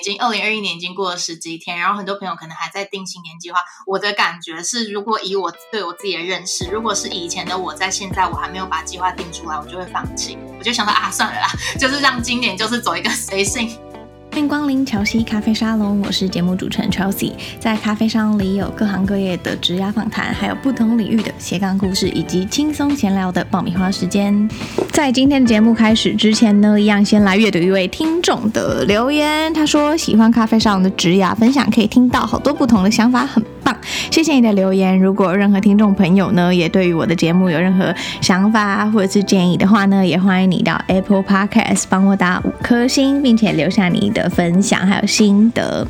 [0.00, 3.60] 已经二零二一年已经过了十几天，然后很多朋友可能还在定新年计划。
[3.86, 13.78] 我的感觉是，如果以我对我自己的认识，如果是以前的我在现在我还没有把计划定出来，我就会放弃，我就想到啊，算了啦，就是让今年就是走一个随性。
[14.32, 17.32] 欢迎光临乔西咖啡沙龙，我是节目主持人 Chelsea。
[17.58, 24.48] 在咖啡沙龙里有各行各业的职涯访谈，还有不同领域的斜杠故事，以及轻松闲聊的爆米花时间。
[24.92, 29.52] 在今天的节目开始之前呢，一样先来阅读一位听众的留言。
[29.52, 33.76] 他说喜欢咖啡沙龙的职涯分享，可以听到好多不同的想法，很棒。
[34.10, 34.98] 谢谢你的留言。
[34.98, 44.30] 如果任何听众朋友呢，也对于我的节目有任何想法或者是建议的话呢，也欢迎你到 Apple Podcast 帮我打五颗星，并且留下你的。
[44.30, 45.86] 分享还有心得。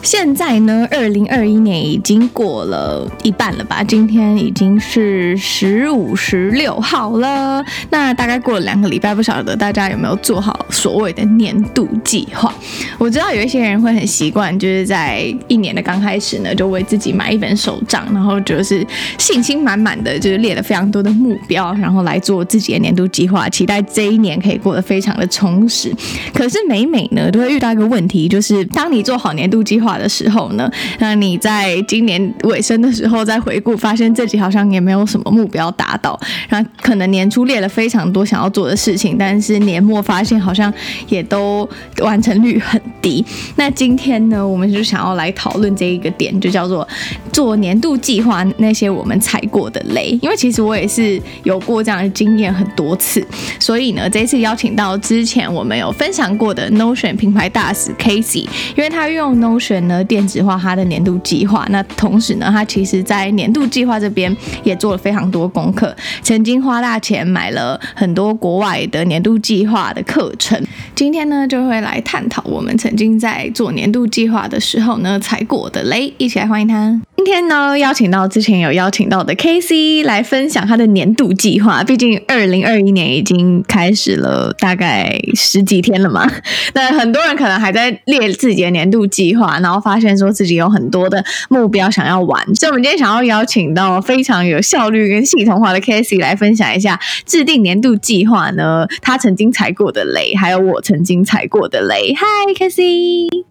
[0.00, 3.82] 现在呢，二零二一年已经过了一半了吧？
[3.82, 7.62] 今天已经是十五、十六号了。
[7.90, 12.50] 那大概过了两个礼拜，不晓得大家有没有做好所谓的年度计划？
[12.96, 18.86] 我知道有一些人会很习惯，就是在一年的刚开始呢，就为自己买一本手账，然后就是
[19.18, 25.90] 信心满满的，就是列了非常多的目标，然后来做自己的年度计划，期待这一年可以过得非常的充实。
[26.34, 27.70] 可是每每呢，都会遇到。
[27.70, 30.68] 一个问题就是，当你做好年度计划的时候呢，
[30.98, 36.18] 那你在今年尾声的时候再回顾，发现自己好像也没有什么目标达到。
[36.48, 40.72] 那可能年初列了非常多想要做的事情，但是年末发现好像
[41.08, 41.68] 也都
[41.98, 43.24] 完成率很低。
[43.54, 46.86] 那今天呢，我们就想要来讨论这一个点，就叫做
[47.32, 50.18] 做年度计划那些我们踩过的雷。
[50.22, 53.26] 因为其实我也是有过这样的经验很多次，
[53.58, 57.70] 所以呢，这一次邀请到之前我们有分享过的 Notion 品牌大。
[57.72, 58.42] 使 Casey，
[58.76, 70.60] 因为他用 Notion 呢电子化他的年度计划，那同时呢，他其实在年度计划这边也做了非常多功课，曾经花大钱买了很多国外的年度计划的课程。
[70.96, 76.89] 今天呢，就会来探讨我们曾经在做年度计划的时候呢踩过的雷，一起来欢迎他。
[77.16, 81.84] 今天呢，邀请到之前有邀请到的 Casey 来分享他的年度计划。
[81.84, 86.26] 毕竟二零二一年已经开始了大概十几天了嘛，
[86.72, 92.42] 那很多人可能还在列自己的年度计划，然后发现说自己有很多的目标想要完。
[92.54, 102.14] 所以，我们今天想要邀请到非常有效率跟系统化的 Casey 来分享一下制定年度计划呢，他曾经踩过的雷，还有我曾经踩过的雷。
[102.14, 103.49] Hi，Casey。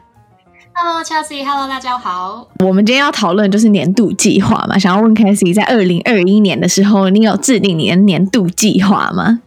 [0.82, 2.48] Hello Chelsea，Hello 大家好。
[2.64, 9.42] 我们今天要讨论就是年度计划嘛，想要问 Casey，在二零二一年的时候，你有制定你的年度计划吗？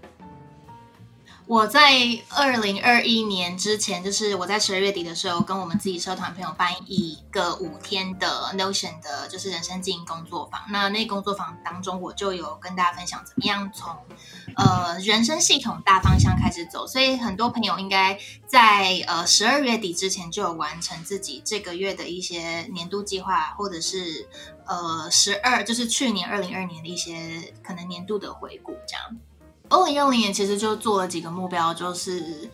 [1.53, 1.93] 我在
[2.31, 10.63] 二零二一年之前，就是我在十二月底的时候，跟我们自己社团朋友办一个五天的 Notion 的，就是人生经营工作坊。
[10.71, 13.95] 那那工作坊当中，我就有跟大家分享怎么样从
[14.57, 16.87] 呃人生系统大方向开始走。
[16.87, 24.27] 所以很多朋友应该在呃十二月底之前就有完成自己这个月的一些年度计划，或者是
[24.65, 29.19] 呃十二就是去年二零二年的一些可能年度的回顾这样。
[29.73, 32.51] 二零二零年其实就做了几个目标，就是，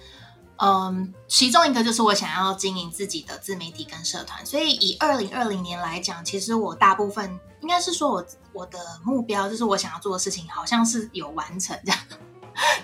[0.57, 11.99] 嗯，其中一个就是我想要经营自己的自媒体跟社团，所以以二零二零年来讲，其实我大部分应该是说我我的目标就是我想要做的事情，好像是有完成这样，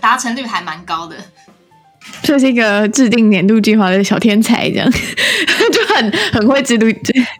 [0.00, 1.16] 达成率还蛮高的。
[2.22, 4.90] 这是一个制定年度计划的小天才，这样
[5.72, 6.88] 就很很会制定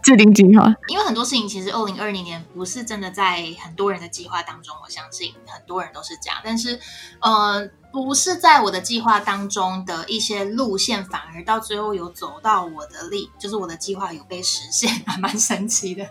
[0.03, 0.75] 制定计划。
[0.89, 6.39] 因为很多事情其实二零二零年不是真的在很多人的计划当中，我相信很多人都是这样。
[6.45, 6.79] 但是，
[7.21, 16.07] 呃，不是在我的计划当中的一些路线，反而到最后有走到我的力，就是我的计划有被实现， 还蛮神奇的。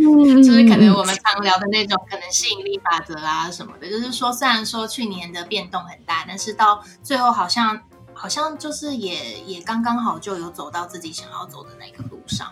[0.00, 7.78] 嗯， 就是可能我们常聊的那种可能吸引力法则啊什么的，就是说虽然说去年的变动很大，但是到最后好像
[8.14, 12.48] 好像就是也也刚刚好就有走到自己想要走的那个路上。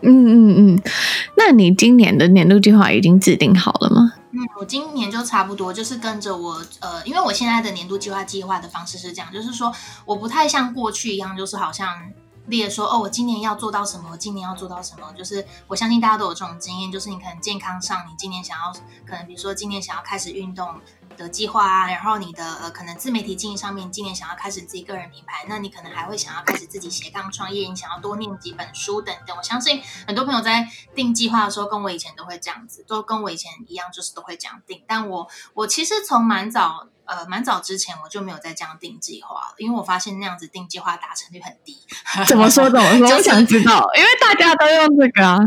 [0.00, 0.82] 嗯嗯嗯，
[1.36, 4.12] 那你今年的年度计划已经制定好了吗？
[4.30, 9.72] 嗯，我今年就差不多就是跟着我呃，因为我现在的年度计划计划的方式是这样，就是说
[10.04, 11.88] 我不太像过去一样，就是好像。
[12.48, 14.10] 列说哦，我今年要做到什么？
[14.12, 15.12] 我今年要做到什么？
[15.16, 18.72] 就是我相信大家都有这种经验，就是你可能健康上，你今年想要，
[19.06, 20.74] 可能比如说今年想要开始运动
[21.16, 29.36] 的计划啊，然后你的呃可能自媒体经营上面，今年想要开始自己个人品牌，那你可能还会想要开始自己斜杠创业，你想要多念几本书等等。
[29.36, 34.82] 我相信很多朋友在定计划的时候，跟我以前都会这样子，都跟我以前一样，就是都会这样定。
[34.86, 36.88] 但我我其实从蛮早。
[37.08, 41.78] 呃，蛮早之前我就没有再这样定计划了，因为我发现那样子定计划达成率很低。
[42.26, 42.68] 怎么说？
[42.68, 43.16] 怎么说？
[43.16, 45.38] 我想知道，因为大家都用这个啊。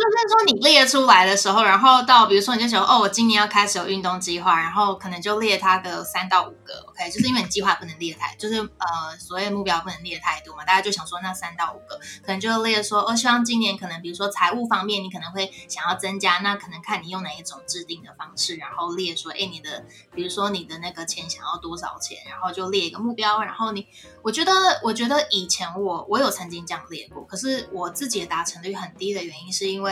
[0.00, 23.86] 就是说你列出来的时候，然后到比如说你就想哦，我今年要开始有运动计划，然后可能就列它个三到五个，OK，就是因为你计划不能列太，就是呃所谓目标不能列太多嘛，大家就想说那三到五个，可能就列说，我、哦、希望今年可能比如说财务方面你可能会想要增加，那可能看你用哪一种制定的方式，然后列说，哎，你的比如说你的那个钱想要多少钱，然后就列一个目标，然后你，
[24.22, 29.89] 我觉得我觉得以前我我有曾经这样列过，可是我自己的达成率很低的原因是因为。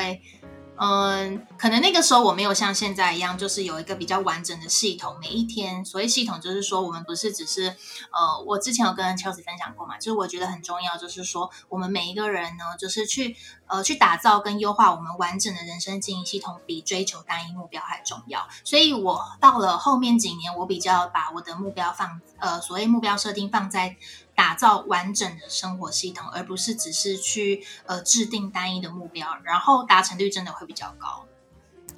[0.80, 5.18] 嗯，可能那个时候我没有像现在一样，就是有一个比较完整的系统。
[5.20, 7.74] 每一天，所谓系统就是说，我们不是只是
[8.12, 13.34] 呃，我之前有跟 Chelsea 分享过嘛，就是我觉得很重要，就是说我们每一个人呢，就是去
[13.66, 18.46] 呃去打造跟优化我们完整的人生经营系统，比追求单一目标还重要。
[18.62, 23.96] 所以我到了后面几年，我比较把我的目标放呃，所谓目标设定放在。
[24.38, 31.24] 打造完整的生活系统，而不是只是去呃制定单一的目标，然后达成率真的会比较高。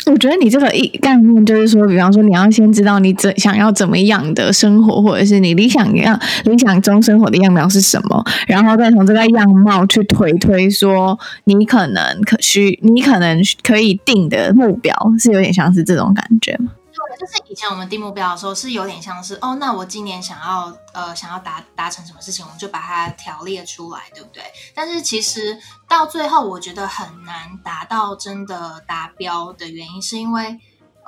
[0.07, 16.73] 我觉得你这个一概念就是说，比方说你要先知道你怎想要怎么样的生活，或者是你理想样理想中生活的样貌是什么，然后再从这个样貌去推推说你可能可需你可能可以定的目标，是有点像是这种感觉吗？
[17.19, 24.43] 就是以前我们定目标的时候，是有点像是哦，那我今年想要呃想要达达成什么事情，我们就把它条列出来，对不对？
[24.75, 25.59] 但是其实
[25.89, 30.59] 到最后，我觉得很难达到真的达标的原因，是因为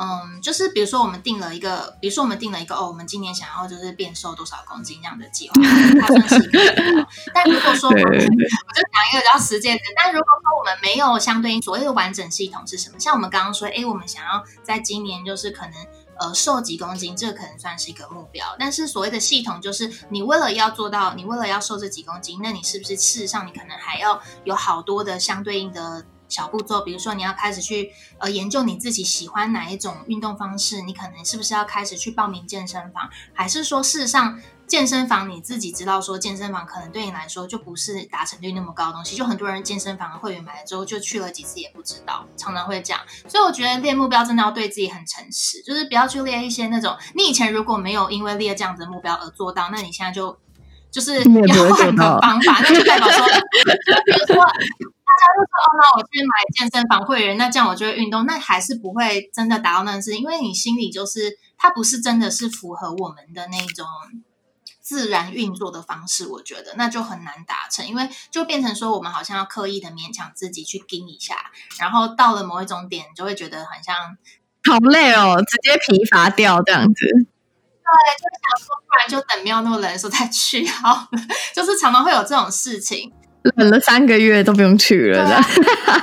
[0.02, 5.54] 嗯，就是比如说我们定了一个，比如说我们定了一个哦，我们今年想要就是变瘦多少公斤这样的计划，
[6.00, 7.08] 它算是一个目标。
[7.32, 12.98] 但如果说我们就讲一个比较实践的，但如果说我们没有相对应所谓的完整系统是什么？
[12.98, 15.74] 像我们刚刚说，哎，我们想要在今年就是可能。
[16.20, 18.54] 呃，瘦几公斤，这个可能算是一个目标。
[18.56, 26.80] 但是所谓的系统，就是你为了要做到，你为了要瘦这几公斤，那你是不是事实上你可能还要有好多的相对应的小步骤？
[26.80, 34.40] 比如说，你要开始去呃研究你自己喜欢哪一种运动方式，你可能是不是要开始去报名健身房，还是说事实上？
[34.64, 43.02] 健身房你自己知道，说健身房可能对你来说就不是达成率那么高的东西，就很多人健身房的会员买了之后就去了几次也不知道，常常会这样。
[43.28, 50.38] 所以我觉得列目标真的要对自己很诚实，就是不要去列一些那种你以前如果没有因为列这样子的目标而做到，那你现在就
[50.90, 63.86] 就是要换个方法，那就代表说，比 如说大家就说哦，那我去买健身房会员，那这样我就会运动，那还是不会真的达到那件事，因为你心里就是它不是真的是符合我们的那种。
[64.84, 71.36] 自然运作的方式，我觉得那就很难达成，因为就变成说我们好像要刻意的勉强自己去盯一下，
[71.78, 73.94] 然后到了某一种点，就会觉得很像
[74.68, 76.92] 好累哦，直接疲乏掉这样子。
[76.94, 81.08] 对，就想说，不然就等没有那么冷的时候再去好了，
[81.54, 83.12] 就是常常会有这种事情，
[83.56, 85.36] 冷了三个月都不用去了的。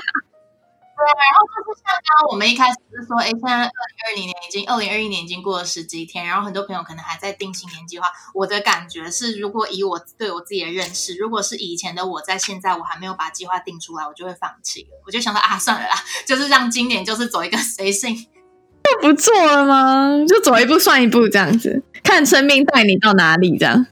[1.00, 3.70] 对，然后就是像刚刚我们一开始是说，哎，现在二零
[4.06, 8.08] 二零年已经二零二一年已经过了十几天，然后很多朋友可能还在定新年计划。
[8.34, 14.90] 我的感觉是，如果以我对我自己的认识，如果是以前的我在现在我还没有把计划定出来，我就会放弃了。
[15.06, 15.96] 我就想到啊，算了啦，
[16.28, 20.26] 就是让今年就是走一个随性，就不错了吗？
[20.28, 23.88] 就走一步算一步这样子，看生命带你到哪里这样。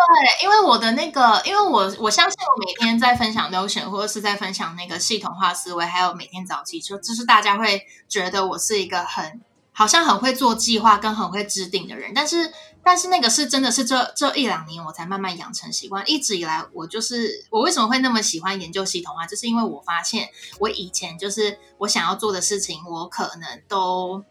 [0.00, 9.40] 对，因为我的那个，因为我我相信我每天在分享 Notion 或者是在分享那个系统化思维，还有每天早起，就就是大家会觉得我是一个很
[9.72, 12.50] 好像很会做计划跟很会制定的人，但是
[12.82, 24.24] 但是那个是真的是这这一两年我才慢慢养成习惯，一直以来我就是我为什么会那么喜欢研究系统化，就是因为我发现我以前就是我想要做的事情，我可能都。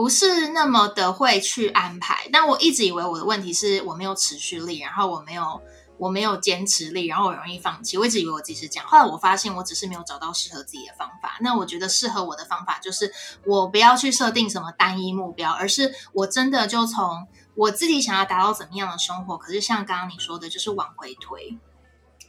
[0.00, 5.60] 不是那么的会去安排，但我一直以为我的问题是我没有持续力，然后我没有
[5.98, 7.98] 我没有坚持力，然后我容易放弃。
[7.98, 11.36] 我一直以为我自己是这样，后来我发现我只是没有找到适合自己的方法。
[11.42, 13.12] 那我觉得适合我的方法就是
[13.44, 21.58] 我不要去设定什么单一目标，而是我真的就从我自己想要达到怎么样的生活，可是像刚刚你说的，就是往回推，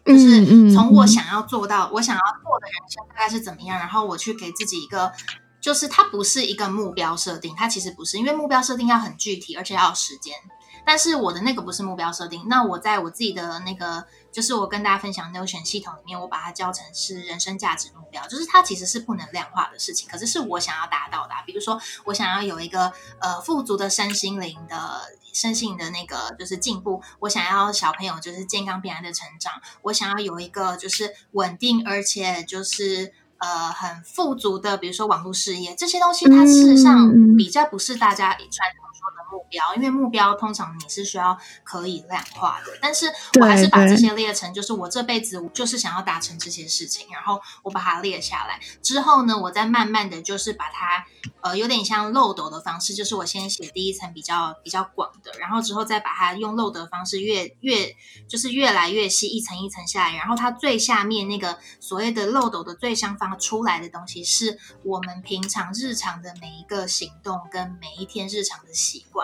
[0.05, 5.13] 就是从我想要做到我想要做的人生大概是怎么样，然后我去给自己一个。
[5.61, 10.35] 就是它不是一个目标设定，它其实不是，因为目标设定要很具体，而且要有时间。
[10.83, 21.35] 但是我的那个不是目标设定，那我在我自己的那个，就是我跟大家分享 Notion 系统里面，我把它教成是人生价值目标，就是它其实是不能量化的事情，可是是我想要达到的。
[21.45, 25.01] 比如说，我想要有一个呃富足的身心灵的
[25.31, 29.53] 身心的那个就是进步，我想要小朋友就是健康平安的成长，
[29.83, 33.13] 我想要有一个就是稳定而且就是。
[33.41, 42.77] 呃，很富足的，比如说网络事业这些东西，它事实上比较不是大家传统说的目标，因为目标通常你是需要可以量化的。
[42.81, 43.07] 但是
[43.39, 51.05] 我还是把这些列成，就是我这辈子我就是想要达成这些事情，然后我把它列下来之后呢，我再慢慢的就是把它
[51.41, 57.95] 呃有点像漏斗的方式，就是我先写第一层比较比较广的，然后之后再把它用漏斗的方式越越
[58.27, 69.20] 就是越来越细，一层一层下来，然后它最下面那个所谓的漏斗的最上方出来的东西，是我们平常日常的每一个行动跟每一天日常的习惯，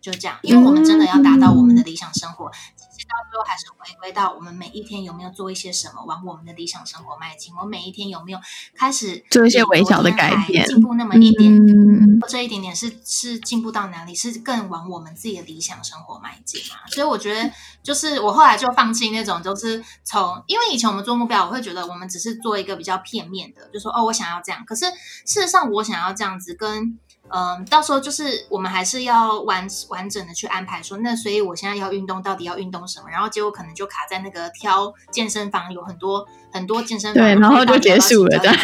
[0.00, 2.50] 就这样，因为我们真的要达到我们的理想生活。
[2.76, 7.52] 其实到最后还是回归到我们每一天有没有做一些什么，往我们的理想生活迈进。
[7.56, 8.38] 我每一天有没有
[8.76, 11.76] 开始做一些微小的改变，进步那么一点点？
[11.76, 14.14] 嗯、这一点点是是进步到哪里？
[14.14, 16.76] 是更往我们自己的理想生活迈进嘛？
[16.88, 17.50] 所以我觉得，
[17.82, 24.64] 就是我后来就放弃那种，就是从因为以前我们做目标，我会觉得我们只是做一个比较片面的，就说哦，我想要这样。
[24.66, 24.84] 可是
[25.24, 26.98] 事实上，我想要这样子跟。
[27.30, 33.08] 嗯，到时候就是我们还是要完完整的去安排说，那所以我现在要运动，到底要运动什么？
[33.10, 38.56] 然后结果可能就卡在那个挑健身房，有很多很多健身房，对，然后就结束了，这样，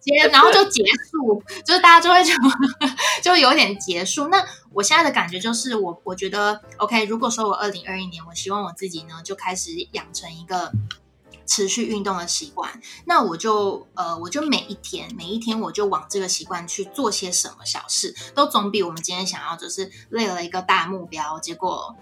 [0.00, 2.34] 结然后就结束，就是大家就会就
[3.22, 4.28] 就有点结束。
[4.28, 10.70] 那我现在的感觉就是我，我我觉得 OK，如果说我二零二一年，我希望我自己呢就开始养成一个。
[11.48, 12.70] 持续运动的习惯，
[13.06, 21.96] 那我就呃，我就每一天每一天我就往这个习惯去做些什么小事，都总比我们今天想要就是累了一个大目标，结果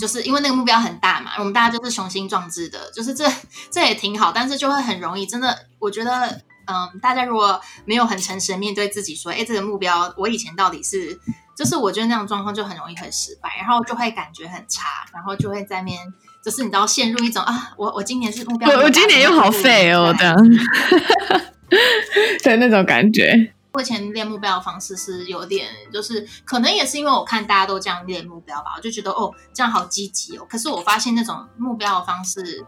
[0.00, 3.24] 就是因为那个目标很大嘛，我们大家就是雄心壮志的，就是这
[3.70, 11.18] 这也挺好，但是就会很容易，真的，我觉得嗯、大家如果没有很诚实的面对自己说，哎，这个目标我以前到底是，
[11.56, 16.12] 就是我觉得那种状况就很容易会失败，然后就会感觉很差，然后就会在面。
[16.44, 20.36] 就是你知道陷入一种啊，我我今年是目标，我我今年又好废哦，这样，
[22.42, 23.52] 对那种感觉。
[23.72, 30.46] 我以前练目标的方式是有点，就是可能也是因为我看大家都这样练目标吧，我就觉得哦，这样好积极哦。
[30.48, 32.64] 可是我发现那种目标的方式，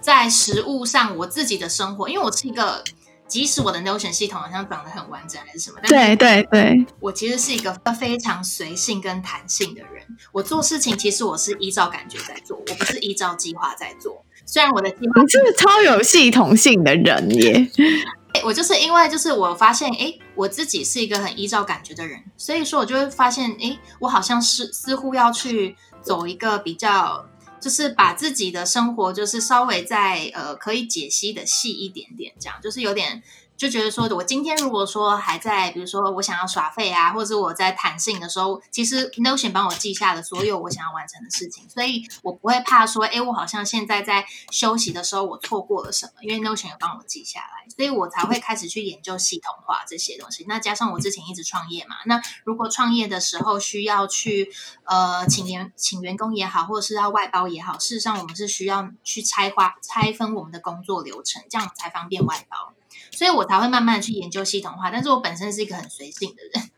[0.00, 2.84] 在实物上，我自己的生活，因为我是一个。
[3.32, 10.04] 即使我的 Notion 系统好像长得很完整还是什么，对对对，我其实是一个非常随性跟弹性的人。
[10.32, 14.22] 我做事情其实我是依照感觉在做，我不是依照计划在做。
[14.44, 17.66] 虽然我的计划，你是不是超有系统性的人耶？
[18.44, 27.26] 我就是因为就是我发现，哎，我自己是一个很依照感觉的人，所以说我就会发现，哎，我好像是似乎要去走一个比较。
[27.62, 33.22] 就是把自己的生活，就是稍微再呃可以解析的细一点点，这样就是有点。
[33.56, 50.44] 就觉得说，我今天如果说还在，比如说我想要耍废啊，或者我在弹性的时候，其实 Notion 帮我记下了所有我想要完成的事情，所以我不会怕说，哎，我好像现在在休息的时候我错过了什么，因为 Notion 有帮我记下来，所以我才会开始去研究系统化这些东西。
[50.48, 54.50] 那加上我之前一直创业嘛，那如果创业的时候需要去
[54.86, 62.72] 呃请员请员工也好，或者是要外包也好，事实上我们是需要去拆花拆分我们的工作流程，这样才方便外包。
[63.12, 66.70] 所以我才会慢慢的去研究系统化，但是我本身是一个很随性的人，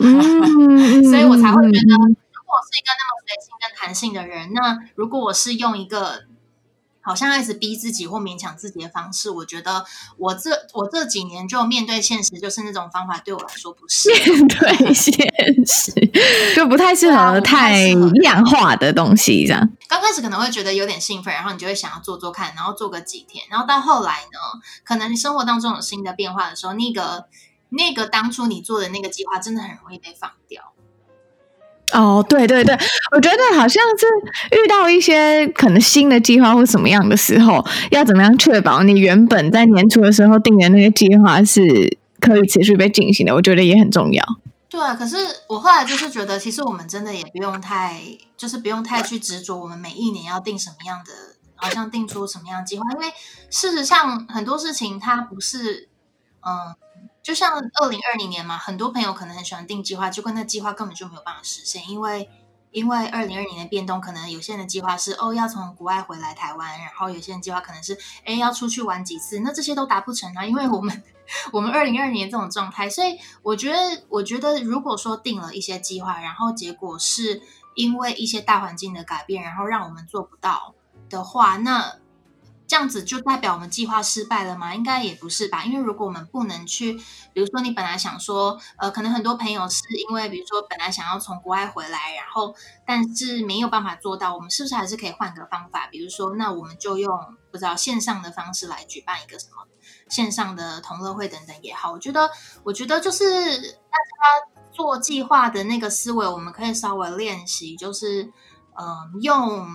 [0.00, 6.24] 嗯、 所以我才会觉得，如果我是一个那么随性跟弹性的人，那如果我是用一个
[7.06, 9.84] 好像一直逼自己或勉强自己的方式，我觉得
[10.18, 15.14] 我这我这几年就面对现实，就是那种方法对我来说不是面对现
[15.64, 15.92] 实，
[16.56, 19.70] 就不太适合太量化的东西，这样。
[19.86, 27.26] 刚开始可能会觉得有点兴奋，然后你就会想要做做看，然后做个几天，然后到后来呢，可能你生活当中有新的变化的时候，那个
[27.68, 30.72] 那个当初你做的那个计划，真的很容易被放掉。
[31.92, 32.76] 哦，对对对，
[33.12, 34.06] 我觉得好像是
[34.56, 43.32] 遇到一些可能新的计划或什么样的时候，要怎么样确保你原本在年初的时候定的那个计划是可以持续被进行的？
[43.32, 44.24] 我觉得也很重要。
[44.68, 45.16] 对啊，可是
[45.48, 48.00] 我后来就是觉得，其实我们真的也不用太，
[48.36, 51.12] 就是不用太去执着我们每一年要定什么样的，
[51.54, 53.06] 好像定出什么样的计划，因为
[53.48, 55.88] 事实上很多事情它不是，
[56.44, 56.74] 嗯。
[57.26, 62.30] 就像二零二零年嘛，很多朋友可能很喜欢定计划，就跟那计划根本就没有办法实现，因为
[62.70, 71.02] 因为二零二零年的变动，可能有些人的计划是哦要从国外回来台湾，然后有些人计划可能是哎要出去玩几次，那这些都达不成啊，因为我们
[71.52, 77.42] 我们二零二零年这种状态，所以我觉得我觉得如果说定了一些计划，然后结果是
[77.74, 80.76] 因为一些大环境的改变，然后让我们做不到
[81.10, 81.96] 的话，那。
[82.66, 84.74] 这样子就代表我们计划失败了吗？
[84.74, 85.64] 应该也不是吧。
[85.64, 86.94] 因为如果我们不能去，
[87.32, 92.54] 比如说你本来想说，呃，可能很多朋友是因为，比如说本来想要从国外回来，然后
[92.86, 95.86] 但是没有办法做到，我们是不是还是可以换个方法？
[95.86, 97.10] 比如说，那我们就用
[97.50, 99.66] 不知道线上的方式来举办一个什么
[100.08, 101.92] 线上的同乐会等等也好。
[101.92, 102.30] 我觉得，
[102.64, 103.26] 我觉得就是
[103.60, 104.56] 大家。
[104.72, 108.24] 做计划的那个思维，我们可以稍微练习，就是
[108.78, 109.66] 嗯、用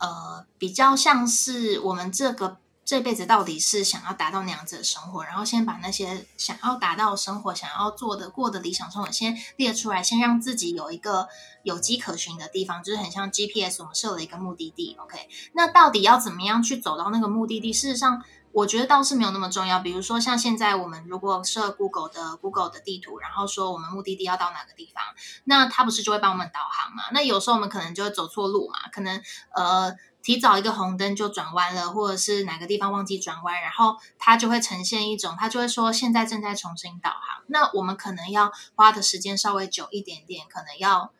[0.00, 2.58] 呃比较像是我们这个。
[2.82, 11.28] 这辈子到底是想要达到那样子的生活，然后先把那些想要达到生活、想要做的、过的理想生活先列出来，先让自己有一个
[11.62, 14.96] 有迹可循的地方，就是很像 GPS，我们设了一个目的地。
[14.98, 17.72] OK，那到底要怎么样去走到那个目的地？
[17.72, 19.80] 事实上，我觉得倒是没有那么重要。
[19.80, 25.02] 比如说，像现在我们如果设 Google 的 Google 的地图，然后说我们目的地要到哪个地方，
[25.44, 27.04] 那它不是就会帮我们导航嘛？
[27.12, 29.22] 那有时候我们可能就会走错路嘛，可能
[29.54, 29.96] 呃。
[30.22, 37.42] 提早一个红灯就转弯了，或者是哪个地方忘记转弯，然后它就会呈现一种，它就会说现在正在重新导航。
[37.46, 41.10] 那我们可能要花的时间稍微久一点点，可能要。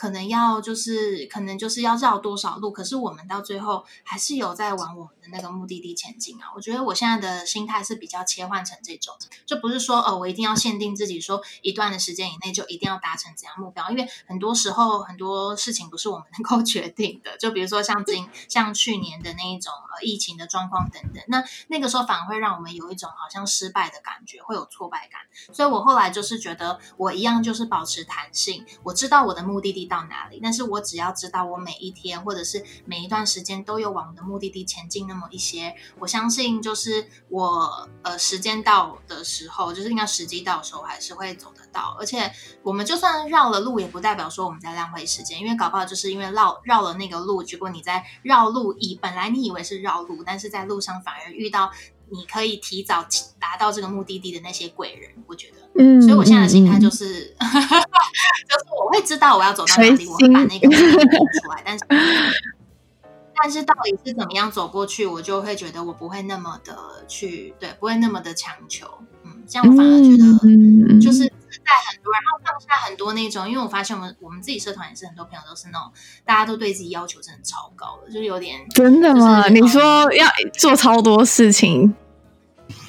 [0.00, 6.48] 可能要就是可能就是要绕多少路，可是我们到最后还是有在往我们的那个目的地前进啊。
[6.56, 9.14] 我觉得我现在的心态是比较切换成这种，
[9.44, 17.36] 就不是说哦，我一定要限定自己说一段的时间以内就一定要达成怎样目标，因为很多时候很多事情不是我们能够 决定的。
[17.36, 25.20] 就比如说像今像去年的那一种呃疫情的状况等等，那那个时候反而会让我们有一种好像失败的感觉，会有挫败感。
[25.54, 30.38] 所以我后来就是觉得我一样就是保持弹性，我知道我的目的地到哪里？
[30.42, 41.96] 但是我只要知道我每一天或者是每一段时间都有往我的目的地前进那么一些，我相信就是我呃时间到的时候，就是应该时机到的时候，还是会走得到。
[41.98, 42.32] 而且
[42.62, 51.72] 我们就算绕了路，也不代表说我们在浪费时间，因为搞不好就是因为绕绕了那个路，结果你在绕路以本来你以为是绕路，但是在路上反而遇到
[52.10, 53.06] 你可以提早
[53.38, 55.56] 达到这个目的地的那些贵人，我觉得。
[55.76, 61.84] 嗯，所以我现在的心态就是，嗯、 就是我会知道我要走到哪里，我会把那个出来，但是，
[63.40, 66.76] 但是到底是怎么样走过去，我就会觉得我不会那么的
[67.06, 68.86] 去，对，不会那么的强求，
[69.24, 71.29] 嗯，这样我反而觉得就是
[71.64, 75.92] 在很多，然后放下很多那种，因为我发现我们我们自己社团也是很多朋友都是那种，
[76.24, 79.48] 大家都对自己要求真的超高的，就是有点真的吗？
[79.48, 80.26] 你说要
[80.58, 81.94] 做超多事情。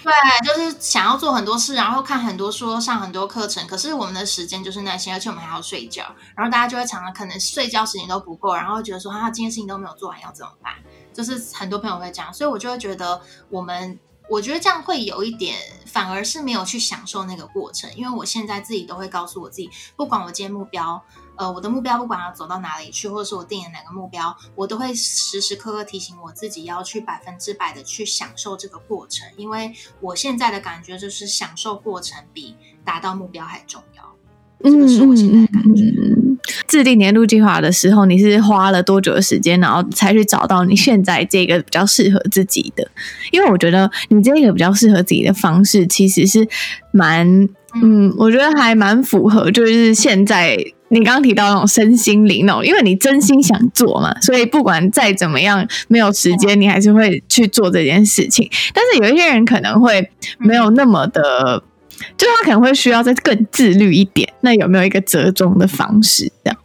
[0.03, 0.11] 对，
[0.43, 3.67] 就是想要做很多事，然后看很多书，上很多课程。
[3.67, 6.03] 可是我们的时间就是那些，而且我们还要睡觉。
[6.35, 10.73] 然后大家就会常常可能睡觉时间都不够，然后觉得说啊今天事情都没有做完，要怎么办？
[11.13, 13.99] 就是很多朋友会这样，所以我就会觉得我们，
[14.31, 17.93] 我觉得这样会有一点，反而是没有去享受那个过程。
[17.97, 21.03] 因为我现在自己都会告诉我自己，不管我今天目标。
[21.35, 34.15] 呃，我的目标不管要走到哪里去，或者是我定了哪个目标，我都会时时刻刻提醒我自己要去百分之百的去享受这个过程，因为我现在的感觉就是享受过程比达到目标还重要。
[34.63, 35.83] 这个是我现在的感觉。
[35.83, 36.30] 嗯，
[36.67, 42.87] 制定年度计划的时候，你是花了多久的时间，然后才去找到你现在这个比较适合自己的？
[43.31, 46.47] 因为我觉得你这个比较适合自己的方式，其实是
[46.91, 47.47] 蛮，
[47.81, 50.57] 嗯，我觉得还蛮符合，就是现在。
[50.93, 58.45] 你刚刚提到那种身心灵哦，因为你真心想做嘛，所以不管再怎么样没有时间，你还是会去做这件事情。
[58.73, 61.63] 但是有一些人可能会没有那么的，
[62.17, 64.31] 就他可能会需要再更自律一点。
[64.41, 66.57] 那有没有一个折中的方式这样？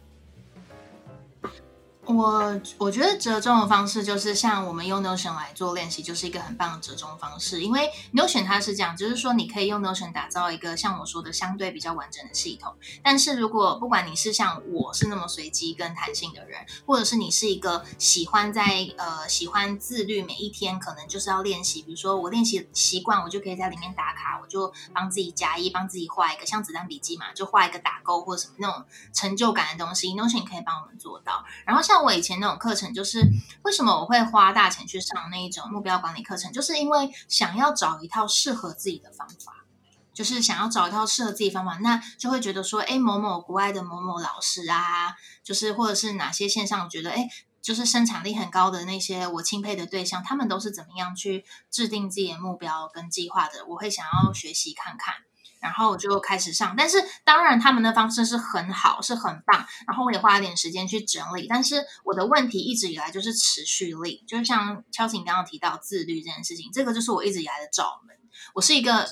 [2.07, 7.61] 我我觉得折中的方式就是像我们用 Notion 来做练习，就是一个很棒的折中方式。
[7.61, 12.73] 因为 Notion 它是这样，就是说你可以用 Notion 打造一个像我说的相对比较完整的系统。
[13.03, 31.43] 但是如果不管你是像我是那么随机跟弹性的人，或者是你是一个喜欢在呃喜欢自律，每一天可能就是要练习，比如说我练习习惯，我就可以在里面打卡，我就帮自己加一，帮自己画一个像子弹笔记嘛，就画一个打勾或者什么那种成就感的东西，Notion 可以帮我们做到。
[31.65, 33.27] 然后像像我以前那种课程，就是
[33.63, 39.65] 为什么我会花大钱去上那一种目标管理课程，就是因为想要找一套适合自己的方法，
[40.13, 47.27] 就是想要找一套适合自己方法，那就会觉得说，哎，某某国外的某某老师啊，就是或者是哪些线上，我觉得，哎，
[47.63, 55.15] 就是生产力很高的那些我钦佩的对象，他们都是怎么样去制定自己的目标跟计划的，我会想要学习看看。
[55.67, 59.65] 然后我就开始上，但是当然他们的方式是很好，是很棒。
[59.85, 68.15] 然后我也花了点时间去整理，但是我的问题一直以来就是持续力，就是像乔晴刚刚提到自律这件事情，这个就是我一直以来的罩门。
[68.53, 68.93] 我是一个，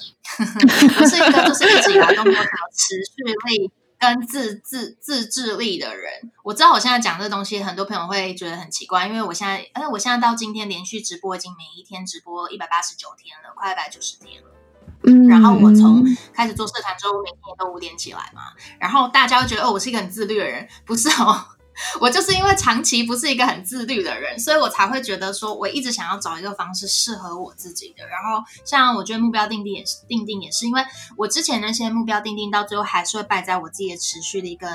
[0.99, 6.31] 我是一个，就是一直以来都没有持续力跟自自自制力的人。
[6.43, 14.64] 我知道我现在讲这东西，很多朋友会觉得很奇怪，因为我现在，哎，我现在到今天连续直播已经每一天直播一百八十九天了，快一百九十天了。
[15.05, 18.41] 嗯，然后我从开始做社团之后，我每天都五点起来嘛。
[18.79, 21.45] 然后大家会觉得哦，我是一个很自律的人，不是哦。
[21.99, 28.07] 我就是因为长期不是一个很自律的人，所以我才会觉得说，我一直想要找一个方式适合我自己的。
[28.07, 30.81] 然后，像我觉得目标定定也是定定也是，因为
[31.17, 34.69] 我之前那些目标定定到最后还是会败在我自己的持续力跟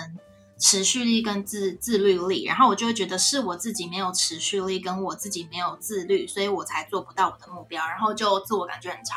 [0.61, 2.45] 持续力跟自自律力。
[2.45, 9.17] 然后我就会觉得是我自己没有持续力，跟我自己没有自律，所以我才做不到我的目标，然后就自我感觉很差。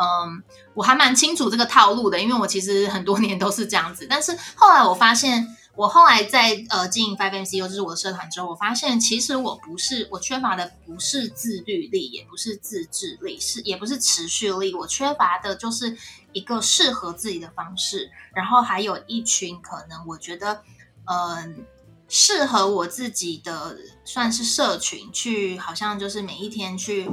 [0.00, 4.06] 嗯，我还蛮清楚这个套路的，因为我其实很多年都是这样子。
[4.08, 5.56] 但是后来我发现。
[5.76, 15.94] 我后来在呃经营 Five MCU 就是我的社团之后，我发现其实我不是我缺乏的不是自律力，也不是自制力，是也不是持续力，我缺乏的就是
[16.32, 20.62] 一个适合自己的方式，然后还有一群可能我觉得
[21.06, 21.66] 嗯、
[22.08, 27.10] 适合我自己的算是社群，去好像就是每一天去。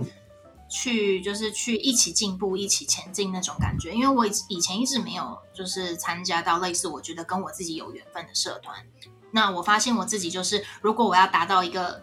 [0.75, 8.75] 去就是去一起进步、一起前进那种感觉，因为我以以前一直没有就是参加到类似我觉得跟我自己有缘分的社团。
[9.29, 12.01] 那我发现我自己就是，如果我要达到一个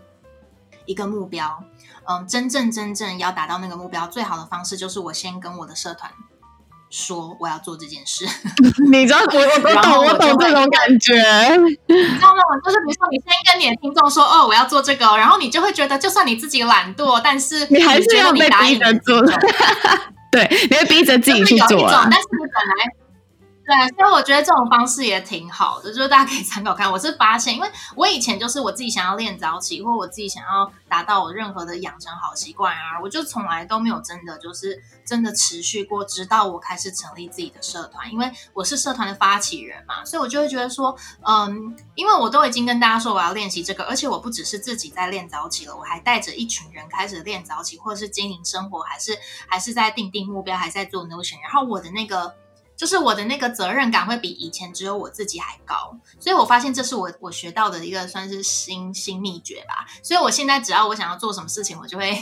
[0.87, 1.65] 一个目标，
[2.05, 6.13] 嗯，真正真正要达到那个目标，最好的方式就是我先跟我的社团。
[6.91, 8.27] 说我要做这件事，
[8.91, 11.15] 你知道我我都懂，我懂这种感觉，
[11.57, 12.43] 你知道吗？
[12.65, 19.23] 就是比如说，你先跟你的听众说，哦，我要做这个，然后你就会觉得，就算你自己懒惰，但是你，你还是要被逼着做，
[20.33, 23.00] 对，你会逼着自己去做，但是你本来。
[23.71, 26.91] 对，所以我觉得这种方式也挺好的，就是大家可以参考看。
[26.91, 38.11] 我是发现，因为我以前就是我自己想要练早起，或我自己想要达到我任何的养成好习惯啊，我就从来都没有真的就是真的持续过，直到我开始成立自己的社团。
[38.11, 51.41] 因为我是社团的发起人嘛，所以我就会觉得说，嗯，因为我都已经跟大家说我要练习这个，而且我不只是自己在练早起了，我还带着一群人开始练早起，或者是经营生活，还是还是在定定目标，还是在做 Notion。
[51.41, 52.35] 然后我的那个。
[52.81, 59.87] 就是我的那个责任感会比以前只有我自己还高，所以我发现这是我我学到的一个算是新新秘诀吧。
[60.03, 62.19] 所以我现在只要我想要做什么事情，我就会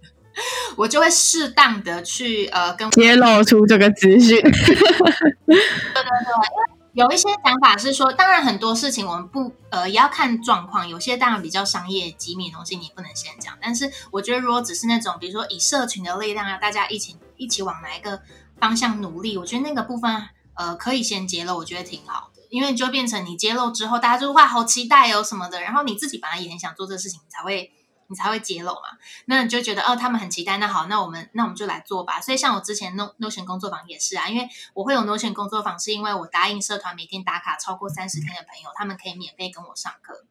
[0.76, 4.38] 我就会适当的去呃跟揭露出这个资讯。
[4.42, 13.56] 对对对，因为有一些想法是说，当然很多事情我们不呃也要看状况，有些当然比较商业机密的东西你不能先讲。
[13.58, 18.20] 但是我觉得如果只是那种比如说以社群的力量啊，大家一起一起往哪一个。
[18.60, 27.72] 方向努力，我觉得那个部分呃可以先揭露，我觉得挺好的，因为就变成你揭露之后，大家就哇好期待哦什么的，然后你自己本来也很想做这个事情，你才会
[28.08, 32.20] 你才会揭露嘛，那你就觉得哦他们很期待，那好，那我们那我们就来做吧。
[32.20, 40.24] 所以像我之前 No Notion 工作坊也是啊，因为我会有 Notion 工作坊，是因为我答应社团每天打卡超过三十天的朋友，他们可以免费跟我上课，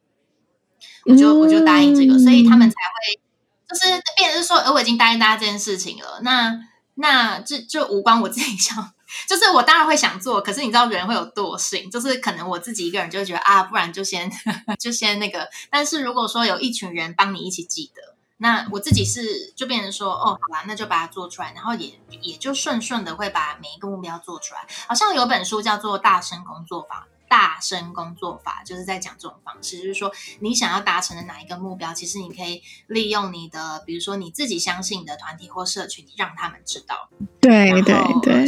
[1.05, 3.21] 我就我就答应这个，所以他们才会
[3.69, 6.67] 就是变成是说，呃我已经答应大家这件事情了，那。
[6.99, 8.91] 那这就无关我自己想，
[9.29, 14.31] 就是我当然会想做，可是你知道人会有惰性，就是可能我自己一个人就会觉得啊，不然就先
[14.79, 15.47] 就先那个。
[15.69, 24.65] 但是如果说有一群人帮你一起记得，那我自己是就变成说，哦，好吧，那就把它做出来，然后也也就顺顺的会把每一个目标做出来。
[24.87, 27.07] 好像有本书叫做《大声工作法》。
[27.27, 37.09] 大声工作法就是在讲这种方式，就是说你想要达成的哪一个目标，其实你可以利用你的，比如说你自己相信的团体或社群，让他们知道。
[37.41, 38.45] 对对对。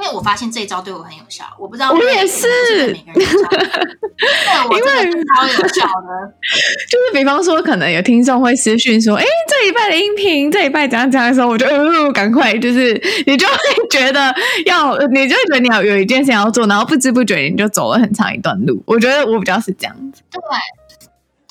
[0.00, 2.46] 因为我发现这一招对我很有效，我不知道我也是，
[2.92, 3.48] 每个人有效。
[3.48, 6.32] 对，我真的超有效的。
[6.90, 12.92] 就是比方说，可能有听众会私讯说：“哎，这一拜的音频，这一拜怎样怎样的时候，我就呃，赶快，就是
[13.26, 13.54] 你就会
[13.90, 14.34] 觉得
[14.66, 18.82] 要，你就会觉得你要有一件事情要做，然后不知不觉你就走了很长一段路。
[18.86, 20.22] 我觉得我比较是这样子。
[20.30, 20.40] 对。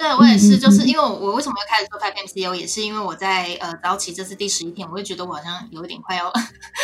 [0.04, 6.30] 对，我也是，就是因为我我为什么要开始做 Five M C O，也是因为我在呃早起这是第十一天，我就觉得我好像有点快要，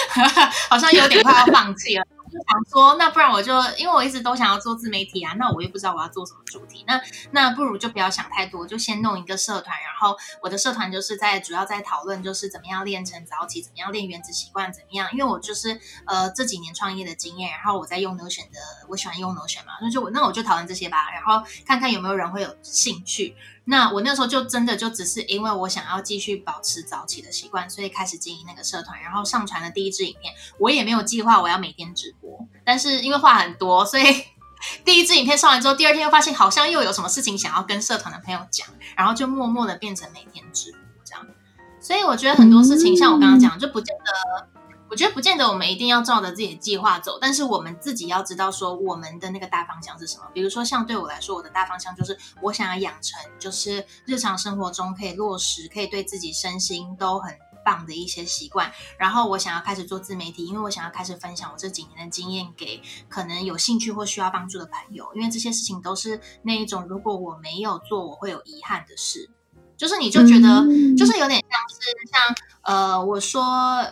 [0.70, 2.06] 好像有点快要放弃了。
[2.30, 23.36] 就想说，那不然我就，因为我一直都想要做自媒体啊，那我又不知道我要做什么主题，那那不如就不要想太多，就先弄一个社团，然后我的社团就是在主要在讨论就是怎么样练成早起，怎么样练原子习惯，怎么样，因为我就是呃这几年创业的经验，然后我在用 Notion 的，我喜欢用 Notion 嘛，那就我那我就讨论这些吧，然后看看有没有人会有兴趣。
[23.70, 30.34] 那我那时候就真的就只是因为我想要继续保持早起的习惯，所以开始经营那个社团，然后上传了第一支影片。
[30.58, 34.04] 我也没有计划我要每天直播，但是因为话很多，所以
[34.84, 41.24] 第一支影片上完之后，第二天又发现好像又有什么事情想要跟社团的朋友讲，然后就默默的变成每天直播这样。
[41.80, 44.59] 所以我觉得很多事情，像我刚刚讲，就不见得。
[44.90, 50.24] 我觉得不见得我们一定要照着自己的计划走，但是我们自己要知道说我们的那个大方向是什么。
[50.34, 69.30] 比如说，像对我来说，我的大方向就是我想要养成，就是日常生活中可以落实，可以对自己身心都很棒的一些习惯，然后我想要开始做自媒体，因为我想要开始分享我这几年的经验给可能有兴趣或需要帮助的朋友，因为这些事情都是那一种如果我没有做，我会有遗憾的事，
[69.78, 73.86] 就是你就觉得、嗯、就是有点像是像呃我说。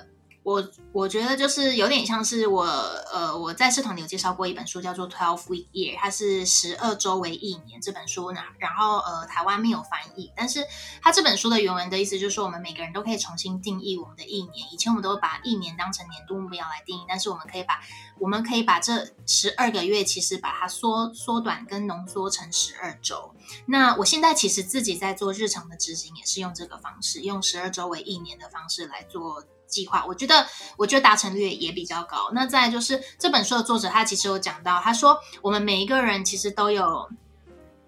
[0.47, 8.39] 我我觉得就是有点像是我呃我在社团里有介绍过一本书叫做《Twelve Week Year》，它是十二周为一年这本书呢。
[8.57, 10.63] 然后呃台湾没有翻译，但是
[11.01, 14.65] 它这本书的原文的意思就是说，我们每个人都可以重新定义我们的一年。
[14.71, 17.81] 以前我们都会把一年当成年度目标来定义，但是我们可以把
[18.17, 23.35] 我们可以把这十二个月其实把它缩缩短跟浓缩成十二周。
[23.65, 29.43] 那我现在其实自己在做日常的执行，也是用这个方式，用十二周为一年的方式来做。
[29.67, 32.31] 计划，我觉得，我觉得达成率也比较高。
[32.33, 37.09] 那再来就是这本书的作者，他其实有讲到，他说我们每一个人其实都有，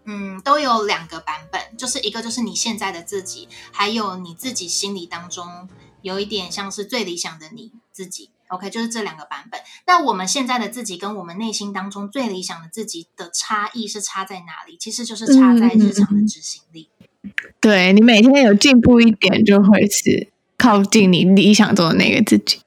[0.06, 5.68] 嗯，都有两个版本，就是一个就是你现在的自己，还有你自己心里当中
[6.02, 8.30] 有一点像是最理想的你自己。
[8.50, 9.62] OK，就是这两个版本。
[9.86, 14.76] 那我们现在的自己跟我们内心当中最理想的自己的差异是差在哪里？
[14.76, 16.90] 其实就是差在日常的执行力。
[17.22, 20.30] 嗯、对，你每天有进步一点，就会是。
[20.60, 22.62] 靠近你理想中的那个自己。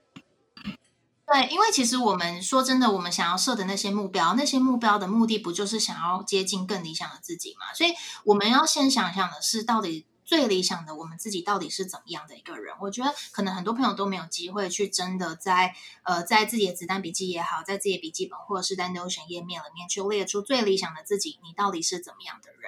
[1.27, 7.73] 对，因为其实我们说真的，我们想要设的那些目标，那些目标的目的不就是想要接近更理想的自己吗？
[7.75, 7.93] 所以
[8.25, 12.75] 我们要先想想的是，到底最理想的我们自己到底是怎么样的一个人？
[12.83, 22.62] 我觉得可能很多朋友都没有机会去真的在呃，在自己的子弹笔记也好，在自己的笔记本或者是在 Notion 页面里面去列出最理想的自己，你到底是怎么样的人？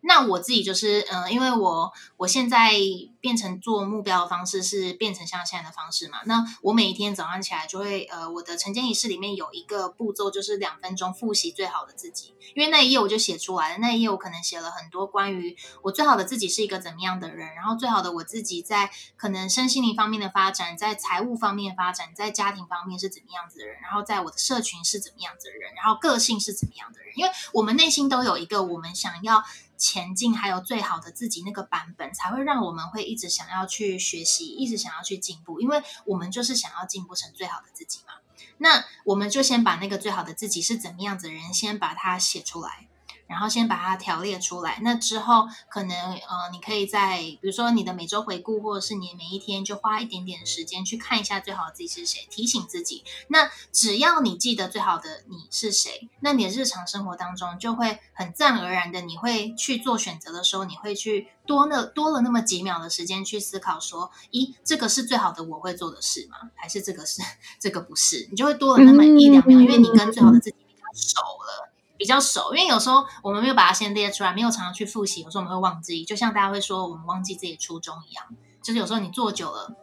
[0.00, 2.72] 那我自己就是，嗯、因为我我现在
[3.20, 6.18] 变成做目标的方式是变成像现在的方式嘛。
[6.24, 12.34] 那我每一天早上起来就会，呃，我的晨间仪式里面有一个步骤，就是两分钟复习最好的自己。
[12.54, 27.09] 因为那一页我就写出来了，那一页我可能写了很多关于我最好的自己是一个怎么样的人，然后最好的我自己在可能身心灵方面的发展，在财务方面发展，在家庭方面是怎么样子的人，然后在我的社群是怎么样子的人，然后个性是怎么样的人。
[27.14, 29.44] 因为我们内心都有一个我们想要。
[29.82, 38.12] 前进，还有最好的自己那个版本，才会让我们会一直想要去学习，一直想要去进步，因为我们就是想要进步成最好的自己嘛。
[38.58, 42.89] 那我们就先把那个最好的自己是怎么样子的人，先把它写出来。
[43.30, 53.04] 然后先把它条列出来，那之后可能呃，你可以在比如说你的每周回顾，或者是你每一天就花一点点时间去看一下最好的自己是谁，提醒自己。
[53.28, 66.50] 那只要你记得最好的你是谁，那你的日常生活当中就会很自然而然的，你会去做选择的时候，你会去多了多了那么几秒的时间去思考说，咦，这个是最好的我会做的事吗？
[66.56, 67.22] 还是这个是
[67.60, 68.26] 这个不是？
[68.30, 71.69] 你就会多了那么一两秒，因为你跟最好的自己比较熟了。
[72.00, 76.02] 比较熟，因为有时候我们没有把它先列出来，没有常常去复习，有时候我们会忘记。
[76.02, 78.24] 就像大家会说我们忘记自己初衷一样，
[78.62, 79.76] 就是有时候你做久了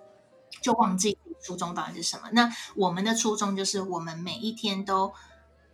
[0.64, 2.24] 就忘记初衷到底是什么。
[2.32, 5.14] 那我们的初衷就是我们每一天都。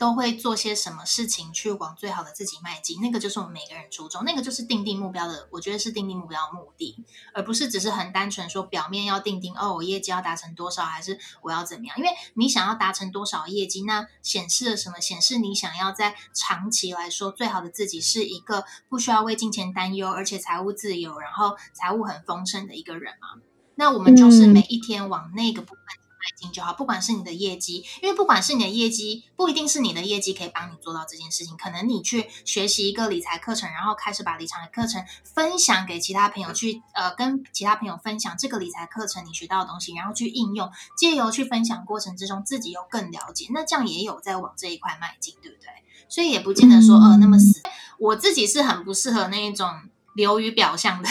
[0.04, 3.00] 都会做些什么事情去往最好的自己迈进？
[3.00, 5.48] 那个就是我们每个人初衷，那个就是定定目标的。
[5.50, 11.98] 我觉得是定定目标的目的，而不是只是很单纯说表面要定定哦，我业绩要达成多少，还是我要怎么样？
[11.98, 15.00] 因为你想要达成多少业绩，那显示了什么？
[15.00, 23.42] 显示你想要在长期来说，最好的自己是一个不需要为金钱担忧，而且财务自由，然后财务很丰盛的一个人嘛。
[23.76, 26.03] 那我们就是每一天往那个部分。
[26.24, 31.58] 迈进就好，不管是你的业绩，因为不管是你的业绩，不一定是你的业绩可以帮你做到这件事情。
[31.58, 45.68] 可能你去学习一个理财课程，然后开始把理财课程分享给其他朋友，去呃跟其他朋友分享这个理财课程你学到的东西，然后去应用，借由去分享过程之中，自己又更了解，那这样也有在往这一块迈进，对不对？
[46.08, 47.62] 所以也不见得说呃那么死。
[48.00, 49.68] 我自己是很不适合那一种
[50.16, 51.10] 流于表象的。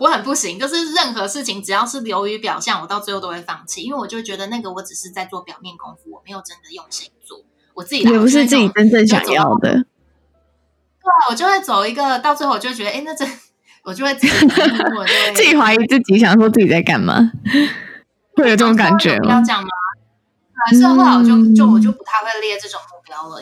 [0.00, 7.40] 我很不行，就是任何事情只要是流于表象，我到最后都会放弃，因为我就觉得那个我只是在做表面功夫，我没有真的用心做。
[7.74, 9.72] 我自己也不是自己真正想要的。
[9.72, 9.84] 对，
[11.30, 13.24] 我就会走一个，到最后我就觉得，哎，那这
[13.84, 14.48] 我就会自己
[15.34, 17.30] 自己怀疑自己，想说自己在干嘛，
[18.36, 19.22] 会有这种感觉吗？
[19.22, 19.68] 不要讲吗？
[20.66, 22.80] 还是后来我就就我就不太会列这种。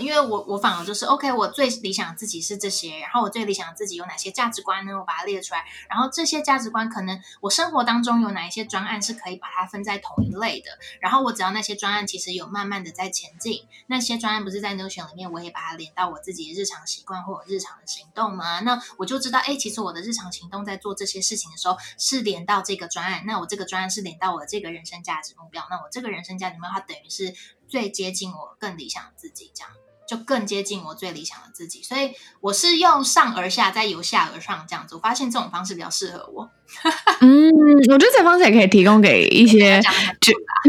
[0.00, 4.98] 因为我我反而就是 OK，我最理想自己是这些，然后我最理想自己有哪些价值观呢？
[4.98, 27.34] 我把它列出来，然后这些价值观可能我生活当中有哪一些专案是可以把它分在同一类的，然后我只要那些专案其实有慢慢的在前进，那些专案不是在 Notion 里面，我也把它连到我自己的日常习惯或者日常的行动嘛，那我就知道，哎，其实我的日常行动在做这些事情的时候是连到这个专案，那我这个专案是连到我的这个人生价值目标，那我这个人生价值目标它等于是。
[27.72, 29.70] 最接近我更理想的自己，这样
[30.06, 31.82] 就更接近我最理想的自己。
[31.82, 32.10] 所以
[32.42, 34.94] 我是用上而下，再由下而上这样子。
[34.94, 36.50] 我发现这种方式比较适合我。
[37.22, 37.50] 嗯，
[37.88, 39.80] 我觉得这方式也可以提供给一些，
[40.20, 40.34] 就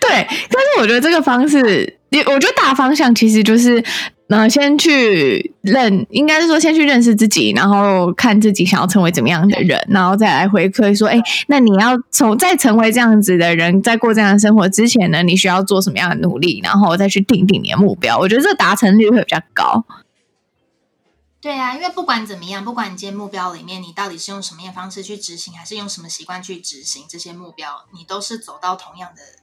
[0.00, 0.08] 对。
[0.08, 3.84] 但是我觉得这个方式，我觉得大方向其实就是。
[4.32, 18.16] 那先去认，应该是说先去认识自己，然后看自己想要成为怎么样的人，然后再来回馈说，哎，那你要从在成为这样子的人，在过这样的生活之前呢，你需要做什么样的努力，然后再去定定你的目标。
[18.18, 19.84] 我觉得这达成率会比较高。
[21.40, 29.39] 对啊，因为不管怎么样，不管你今天目标里面你到底是用什么样的方式去执行，还是用什么习惯去执行这些目标，你都是走到同样的。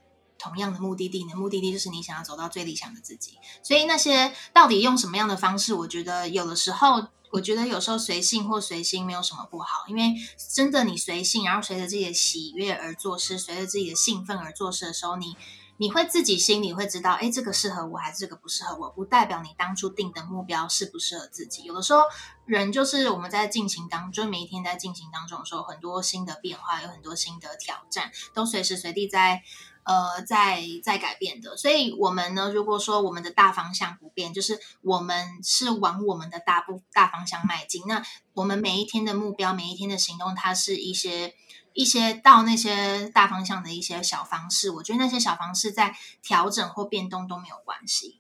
[0.48, 3.38] 同样的目的地，你的目的地就是你想要走到最理想的自己。
[3.62, 10.16] 所以那些到底用什么样的方式，我觉得有的时候，我觉得有时候随性或随心没有什么不好，因为
[10.54, 15.36] 真的你随性，然后随着自己的喜悦而做事，随着自己的兴奋而做事的时候，你
[15.80, 21.64] 你会自己心里会知道，哎，这个适合我还是这个不适合我，不代表你当初定的目标适不适合自己。
[21.64, 22.02] 有的时候
[22.46, 29.44] 人就是我们在进行当中，就每一天在进行当中的时候，很多新的变化，有很多新的挑战，都随时随地在。
[29.88, 37.84] 呃，在在改变的，所以我们呢，如果说我们的大方向不变，就是我们是往我们的大步大方向迈进。
[37.88, 41.36] 那我们每一天的目标，每一天的行动，它是一些
[41.72, 44.72] 一些到那些大方向的一些小方式。
[44.72, 48.20] 我觉得那些小方式在调整或变动都没有关系。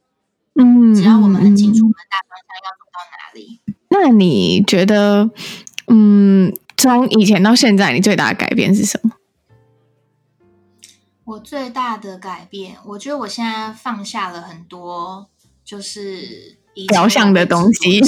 [0.55, 3.59] 嗯，只要我们很清楚我们的大方向要走到哪里。
[3.89, 5.29] 那你觉得，
[5.87, 9.11] 嗯，从以前到现在，你最大的改变是什么？
[11.27, 15.27] 我最大的改变，我觉得我现在放下了很多，
[15.61, 17.99] 就是表象的东西，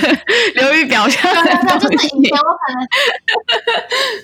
[0.54, 1.96] 流于表象的东西。
[1.96, 2.86] 就是以前我可能，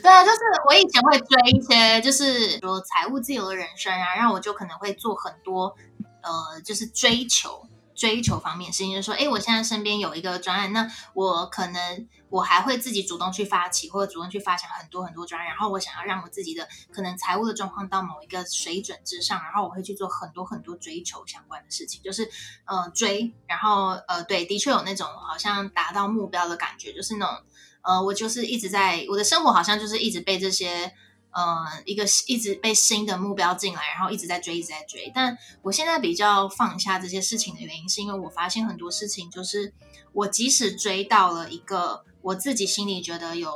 [0.03, 0.37] 对啊，就是
[0.69, 5.75] 我以前会追一些，就是说财务自由的人生啊，然后我就可能会做很多，
[6.21, 7.67] 呃，就是追求。
[7.97, 22.29] 追求方面事情，就是说，哎，我现在身边有一个专案，那我可能我还会自己主动去发起，或者主动去发想很多很多专，然后我想要让我自己的可能财务的状况到某一个水准之上，然后我会去做很多很多追求相关的事情，就是
[22.65, 27.45] 呃追，然后呃对，的确有那种好像达到目标的感觉，就是那种
[27.83, 30.93] 呃我就是一直在我的生活好像就是一直被这些。
[31.37, 35.11] 呃，一个一直被新的目标进来，然后一直在追，一直在追。
[35.13, 39.75] 但我现在比较放下这些事情的原因，是因为我发现很多事情，就是
[40.13, 43.53] 我即使追到了一个我自己心里觉得有，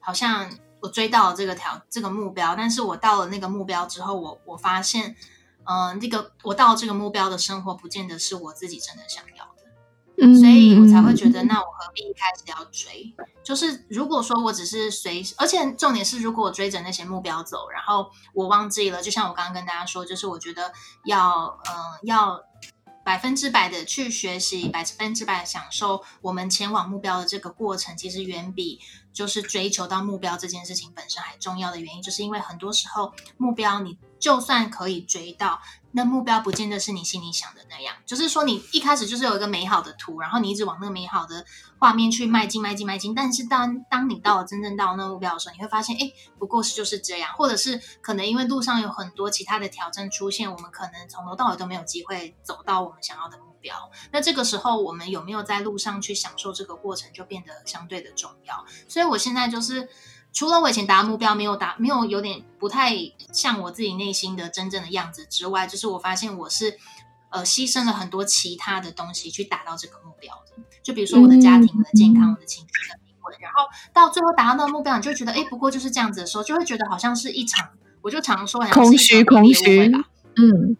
[0.00, 5.16] 好像我追到了这个条这个目标，但是我到了那个目标之后，我我发现，
[5.64, 9.58] 嗯、呃，这个我到了这个目标的生活，不见得是我自己真的想要的。
[10.40, 13.14] 所以我才会觉得，那我何必一开始要追？
[13.44, 20.72] 就是如果说我只是随，而且重点是，如果我追着那些目标走，然后我忘记了，就像我刚刚跟大家说，就是我觉得
[21.04, 22.40] 要，嗯、呃，要
[23.08, 28.78] 百分之百的去学习，百分之百的享受我们前往目标的这个过程，其实远比
[29.14, 35.58] 就是追求到目标这件事情本身还重要的原因，就是因为很多时候目标你就算可以追到。
[35.90, 41.46] 那目标不见得是你心里想的那样，就是说你一开始就是有一个美好的图，然后你一直往那个美好的
[41.78, 43.14] 画面去迈进、迈进、迈进。
[43.14, 53.90] 但是当当你到了真正到那个目标的时候，你会发现，哎，不过是就是这样，或者是可能因为路上有很多其他的挑战出现，我们可能从头到尾都没有机会走到我们想要的目标。
[54.10, 58.64] 那这个时候，我们有没有在路上去享受这个过程，就变得相对的重要。
[58.88, 59.88] 所以我现在就是。
[60.30, 62.94] 除了我以前达目标没有达，没有有点不太
[63.32, 66.78] 像我自己内心的真正的样子之外，就是我发现我是
[67.30, 70.62] 呃牺牲了很多其他的东西去达到这个目标的。
[70.82, 77.68] 就比如说我的家庭、我的健康、我的情绪的平稳，然后到最后达到那个目标，你就觉得哎，不过就是这样子的时候，就会觉得好像是一场，
[78.02, 79.92] 我就常说好像是一场空虚，空虚，
[80.36, 80.76] 嗯，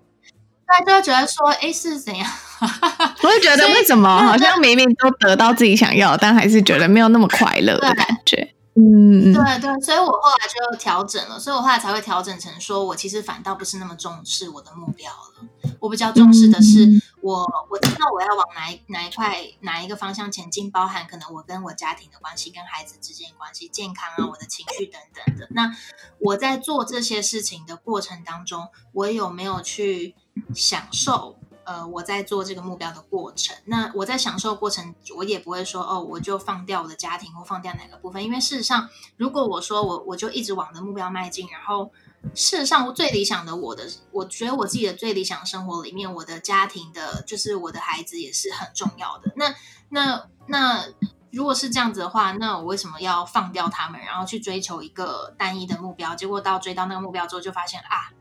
[0.67, 2.31] 大家就会觉得说哎是怎样？
[3.23, 8.55] 我会觉得为什么好像明明都得到自己想要，但还是觉得没有那么快乐的感觉。
[8.81, 15.49] 嗯，对对，所以我后来就调整了，所以我后来才会调整成说，我其实反倒不是那么重视我的目标了，
[15.81, 16.87] 我比较重视的是
[17.21, 25.49] 我，我知道我要往哪一哪一块哪一个方向前进，包含可能我跟我家庭的关系、跟孩子之间的关系、健康啊、我的情绪等等的。
[25.51, 25.75] 那
[26.21, 30.15] 我在做这些事情的过程当中，我有没有去
[30.55, 31.37] 享受？
[31.69, 41.93] 呃，我在做这个目标的过程，那我在享受过程，我也不会说哦，我就放掉我的家庭或放掉哪个部分，因为事实上，如果我说我我就一直往的目标迈进，然后
[42.35, 49.31] 事实上我最理想的我的，我觉得我自己的最理想生活里面，我的家庭的，就是我的孩子也是很重要的。
[49.37, 49.55] 那
[49.91, 50.87] 那那
[51.31, 56.15] 如果是这样子的话，那我为什么要放掉他们，然后去追求一个单一的目标？
[56.15, 58.17] 结果到追到那个目标之后，就发现啊。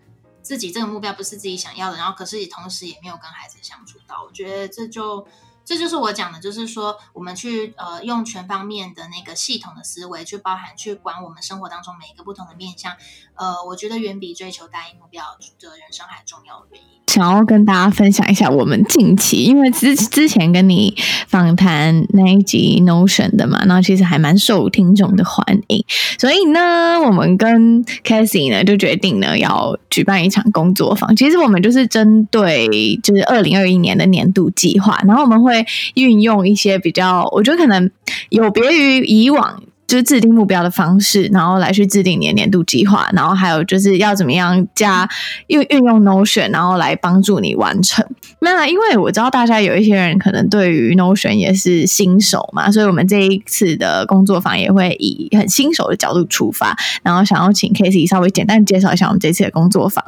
[0.47, 5.27] 自己这个目标不是自己想要的，然后可是也同时也没有跟孩子相处到，我觉得这就。
[5.67, 12.93] 这就是我讲的，就是说，我们去呃用全方面的那个系统的思维去包含去管我们生活当中每一个不同的面向，
[13.35, 15.21] 呃，我觉得远比追求单一目标
[15.59, 16.87] 的人生还重要的原因。
[17.07, 20.95] 想要跟大家分享一下我们近期，因为之之前跟你
[21.27, 25.83] 访谈那一集 Notion 的嘛，那其实还蛮受听众的欢迎，
[26.17, 31.13] 所以呢，我们跟 Cassie 呢就决定呢要举办一场工作坊。
[31.15, 35.56] 其实我们就是针对就是二零二一年的年度计划，然后我们会。
[35.95, 37.89] 运用一些比较，我觉得可能
[38.29, 45.07] 有别于以往，就是制定目标的方式，然后来去制定年年度计划，然后还有就是要怎么样加
[45.47, 48.05] 运运用 Notion，然后来帮助你完成。
[48.39, 60.03] 那因为我知道大家有一些人可能对于 Notion 也是新手嘛，所以我们这一次的工作坊也会以很新手的角度出发，然后想要请 Casey 稍微简单介绍一下我们这次的工作坊。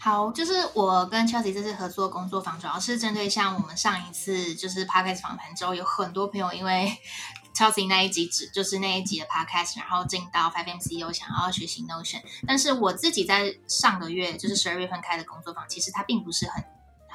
[0.00, 6.90] 好，就是我跟 Chelsea 这次合作工作坊，主要是针对像我们上一次就是 Podcast 访谈之后，有很多朋友因为
[7.54, 16.64] Chelsea 那一集只就是那一集的 Podcast，然后进到 Five MCO 想要学习 Notion，但是我自己在上个月就是十二月份开的工作坊，其实它并不是很。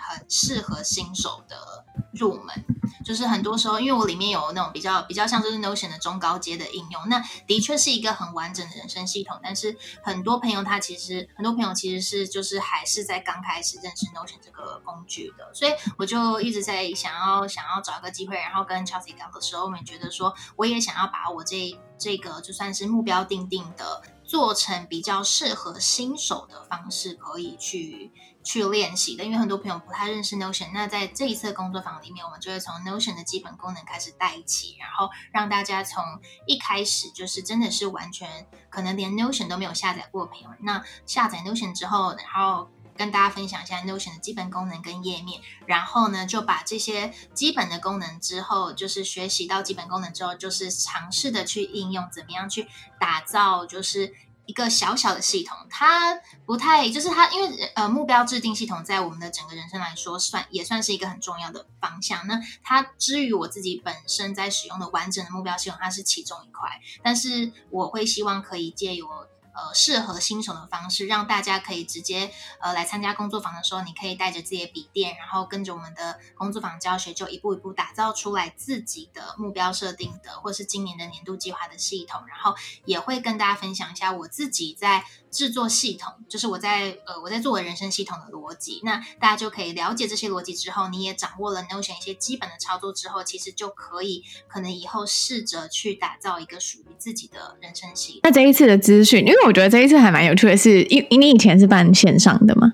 [0.10, 2.66] 很适合新手的入门，
[3.04, 9.40] 就是很多时候，因为我里面有那种比较比较像就是 Notion 的中高阶的应用，那的确是一个很完整的人生系统。
[9.42, 28.12] 但是很多朋友他其实很多朋友其实是就是还是在刚开始认识 Notion 这个工具的，所以我就一直在想要想要找一个机会，然后跟 Chelsea 聊的时候，我们觉得说我也想要把我这这个就算是目标定定的，做成比较适合新手的方式，可以去。
[28.44, 30.72] 去练习的，因为很多朋友不太认识 Notion。
[30.74, 36.04] 那在这一次工作坊里面，我们就会从 Notion 的基本功能开始带起，然后让大家从
[36.46, 52.68] 一开始就是真的是完全可能连 Notion 都没有下载过的朋友，那下载 Notion 之后，然后跟大家分享一下 Notion 的基本功能跟页面，然后呢就把这些基本的功能之后，就是学习到基本功能之后，就是尝试的去应用，怎么样去
[53.00, 54.14] 打造，就是。
[54.46, 62.26] 一个小小的系统，它不太就是它，因为呃目标制定系统在我们的整个人生来说算也算是一个很重要的方向。
[62.28, 66.70] 那它之于我自己本身在使用的完整的目标系统，它是其中一块，
[67.02, 69.08] 但是我会希望可以借由。
[69.54, 82.22] 呃，适合新手的方式，让大家可以直接呃来参加工作坊的时候，你可以带着自己的笔电，然后跟着我们的工作坊教学，就一步一步打造出来自己的目标设定的，或是今年的年度计划的系统。
[82.28, 88.82] 然后也会跟大家分享一下我自己在制作系统，就是我在呃我在做我人生系统的逻辑。
[88.84, 98.20] 那大家就可以了解这些逻辑之后，你也掌握了 Notion 一些基本的操作之后，其实就可以可能以后试着去打造一个属于自己的人生系。
[98.24, 102.74] 那这一次的资讯，因为我觉得这一次还蛮有趣的是，因你以前是办线上的嘛？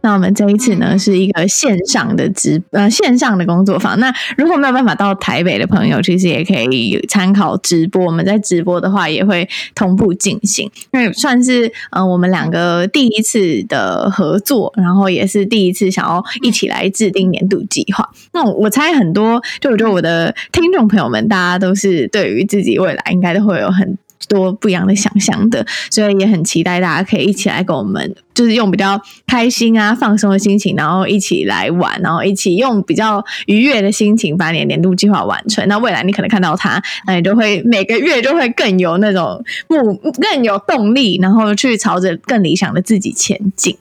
[0.00, 3.98] 那我们这一次呢，是一个线上的直呃线上的工作坊。
[3.98, 8.04] 那如果没有办法到台北的朋友，其实也可以参考直播。
[8.06, 18.08] 我们在直播的话，也会同步进行，因为算是呃我们两个第一次的合作，然后也是第一次想要一起来制定年度计划。
[18.32, 23.98] 那我猜很多，就我觉得我的听众朋友们，大家都是对于自己未来应该都会有很。
[24.28, 35.66] 多不一样的想象的，所以也很期待大家可以一起来跟我们，就是用比较开心啊、放松的心情，然后一起来玩，然后一起用比较愉悦的心情把你的年度计划完成。
[35.66, 43.76] 那未来你可能看到它，那你就会每个月就会更有那种目，更有动力，然后去朝着更理想的自己前进。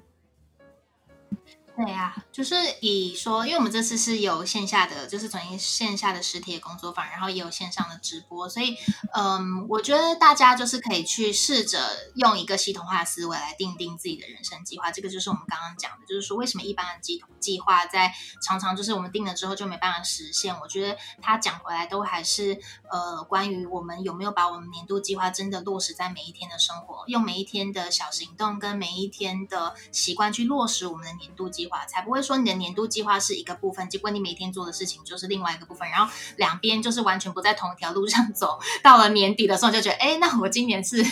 [1.76, 8.78] 对呀、就是以说，因为我们这次是有线下的，就是从一线下的实体的工作坊，然后也有线上的直播，所以，
[9.16, 11.80] 嗯，我觉得大家就是可以去试着
[12.14, 14.92] 用一个系统化思维来定定自己的人生计划。
[14.92, 18.14] 这个就是我们刚刚讲的，就是说为什么一般的计计划在
[18.44, 20.56] 常常就是我们定了之后就没办法实现。
[20.60, 22.62] 我觉得他讲回来都还是
[22.92, 32.27] 呃，关于我们有没有把我们年度计划真的落实在每一天的生活，用每一天的小行动跟每一天的习惯去落实我们的年度计划，才不会。
[32.28, 38.60] 说你的年度计划是一个部分，结果你每天做的事情就是另外一个部分，然后两边就是完全不在同一条路上走。
[38.84, 41.04] 到了年底的时候，就觉得，哎，那我今年是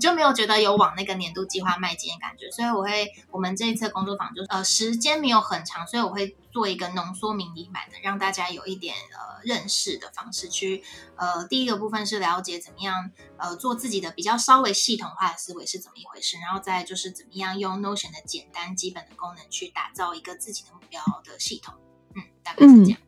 [0.00, 2.50] 就没有觉得有往那个年度计划迈进的感觉。
[2.50, 10.84] 所以我会，我们这一次工作坊就呃时间没有很长，所以我会做一个浓缩迷你版的，让大家有一点呃认识的方式去
[11.16, 20.68] 呃第一个部分是了解怎么样呃做自己的比较稍微系统化的思维是怎么一回事，然后再就是怎么样用 Notion 的简单基本的功能去打造一个自己的。
[20.74, 21.74] 目标的系统，
[22.14, 22.98] 嗯，大概是这样。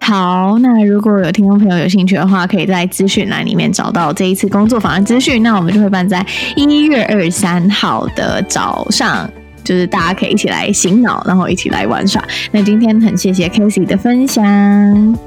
[0.00, 5.42] 好，那如果有听众朋友有兴趣的话，可以在资讯栏里面找到这一次工作坊的资讯。
[5.42, 6.24] 那我们就会办在
[6.54, 9.28] 一月二十三号的早上，
[9.66, 12.22] 就是大家可以一起来醒脑，然后一起来玩耍。
[12.52, 15.18] 那今天很谢谢 Casey 的分享。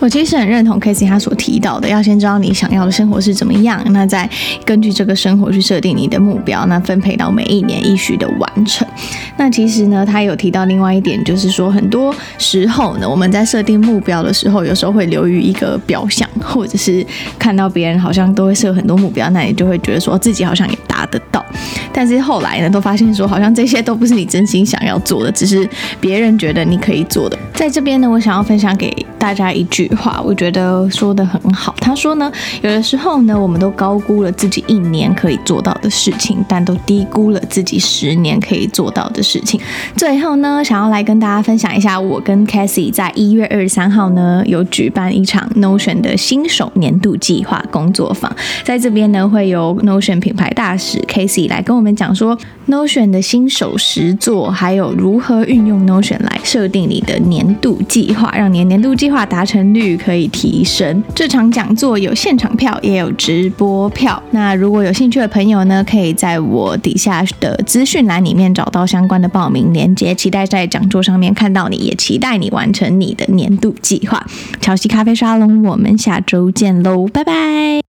[0.00, 4.28] 我其实很认同 Casey 他所提到的，要先知道你想要的生活是怎么样，那再
[4.64, 8.86] 根据这个生活去设定你的目标，那分配到每一年一许的完成。
[9.36, 17.04] 那其实呢，他有提到另外一点，就是说很多时候呢，我们在设定目标的时候，有时候会流于一个表象，或者是
[17.36, 21.44] 看到别人好像都会设很多目标，那你就会觉得说自己好像也达得到。
[21.92, 25.68] 但是后来呢，都发现说好像这些都不是你真心想要做的，只是
[26.00, 27.38] 别人觉得你可以做的。
[27.54, 31.74] 在这边呢，我想要分享给大家一句话，我觉得说的很好。
[31.80, 32.30] 他说呢，
[32.62, 39.60] 有的时候呢，我们都高估了自己一年可以做到的事情，但都低估了自己十年可以做到的事情。
[39.96, 52.36] 最后呢，想要来跟大家分享一下，我跟 Casey 在一月二十三号呢，有举办一场 Notion 的新手年度计划工作坊，在这边呢，会有 Notion 品牌大使 Casey 来跟我们讲说
[52.68, 61.02] Notion 的新手实作，还有如何运用 Notion 来设定你的年度计划，让你的年度计划达成率可以提升。
[61.14, 64.20] 这场讲座有现场票，也有直播票。
[64.32, 70.12] 那如果有兴趣的朋友呢，可以在我底下的资讯栏里面找到相关的报名链接。
[70.14, 74.26] 期待在讲座上面看到你，也期待你完成你的年度计划。
[74.60, 77.87] 乔西咖啡沙龙，我们下周见喽，拜拜。